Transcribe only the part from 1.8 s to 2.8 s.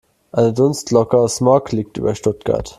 über Stuttgart.